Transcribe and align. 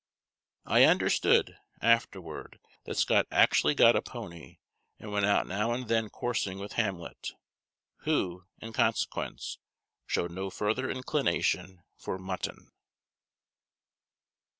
I 0.65 0.83
understood, 0.85 1.57
afterward, 1.79 2.57
that 2.85 2.97
Scott 2.97 3.27
actually 3.31 3.75
got 3.75 3.95
a 3.95 4.01
pony, 4.01 4.57
and 4.97 5.11
went 5.11 5.27
out 5.27 5.45
now 5.45 5.73
and 5.73 5.87
then 5.87 6.09
coursing 6.09 6.57
with 6.57 6.71
Hamlet, 6.73 7.33
who, 7.97 8.47
in 8.59 8.73
consequence, 8.73 9.59
showed 10.07 10.31
no 10.31 10.49
further 10.49 10.89
inclination 10.89 11.83
for 11.99 12.17
mutton. 12.17 12.71